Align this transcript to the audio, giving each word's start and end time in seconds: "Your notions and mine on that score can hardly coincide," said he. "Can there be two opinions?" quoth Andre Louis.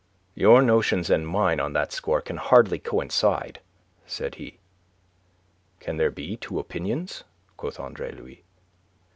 "Your 0.33 0.63
notions 0.63 1.11
and 1.11 1.27
mine 1.27 1.59
on 1.59 1.73
that 1.73 1.91
score 1.91 2.21
can 2.21 2.37
hardly 2.37 2.79
coincide," 2.79 3.59
said 4.07 4.33
he. 4.33 4.57
"Can 5.79 5.97
there 5.97 6.09
be 6.09 6.37
two 6.37 6.57
opinions?" 6.57 7.23
quoth 7.55 7.79
Andre 7.79 8.11
Louis. 8.11 8.43